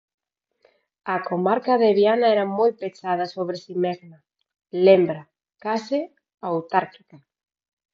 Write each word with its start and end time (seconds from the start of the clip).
"A 1.13 1.15
comarca 1.29 1.73
de 1.83 1.89
Viana 1.99 2.27
era 2.35 2.45
moi 2.57 2.71
pechada 2.81 3.25
sobre 3.35 3.55
si 3.63 3.73
mesma", 3.85 4.17
lembra, 4.87 5.21
"case 5.63 5.99
autárquica". 6.49 7.17